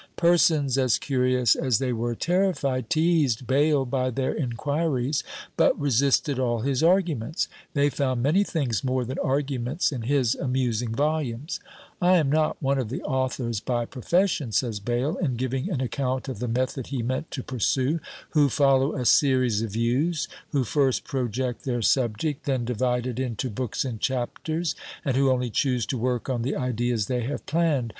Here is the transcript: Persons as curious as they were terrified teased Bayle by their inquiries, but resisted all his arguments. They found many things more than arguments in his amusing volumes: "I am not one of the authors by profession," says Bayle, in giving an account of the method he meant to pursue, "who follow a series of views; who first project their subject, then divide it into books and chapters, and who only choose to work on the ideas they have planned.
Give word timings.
Persons 0.15 0.79
as 0.79 0.97
curious 0.97 1.53
as 1.53 1.77
they 1.77 1.93
were 1.93 2.15
terrified 2.15 2.89
teased 2.89 3.45
Bayle 3.45 3.85
by 3.85 4.09
their 4.09 4.33
inquiries, 4.33 5.23
but 5.55 5.79
resisted 5.79 6.39
all 6.39 6.61
his 6.61 6.81
arguments. 6.81 7.47
They 7.75 7.91
found 7.91 8.23
many 8.23 8.43
things 8.43 8.83
more 8.83 9.05
than 9.05 9.19
arguments 9.19 9.91
in 9.91 10.01
his 10.01 10.33
amusing 10.33 10.91
volumes: 10.95 11.59
"I 12.01 12.17
am 12.17 12.31
not 12.31 12.59
one 12.63 12.79
of 12.79 12.89
the 12.89 13.03
authors 13.03 13.59
by 13.59 13.85
profession," 13.85 14.51
says 14.51 14.79
Bayle, 14.79 15.17
in 15.17 15.35
giving 15.35 15.69
an 15.69 15.81
account 15.81 16.27
of 16.27 16.39
the 16.39 16.47
method 16.47 16.87
he 16.87 17.03
meant 17.03 17.29
to 17.29 17.43
pursue, 17.43 17.99
"who 18.31 18.49
follow 18.49 18.95
a 18.95 19.05
series 19.05 19.61
of 19.61 19.69
views; 19.73 20.27
who 20.49 20.63
first 20.63 21.03
project 21.03 21.63
their 21.63 21.83
subject, 21.83 22.45
then 22.47 22.65
divide 22.65 23.05
it 23.05 23.19
into 23.19 23.51
books 23.51 23.85
and 23.85 23.99
chapters, 24.01 24.73
and 25.05 25.15
who 25.15 25.29
only 25.29 25.51
choose 25.51 25.85
to 25.85 25.97
work 25.99 26.27
on 26.27 26.41
the 26.41 26.55
ideas 26.55 27.05
they 27.05 27.21
have 27.21 27.45
planned. 27.45 27.89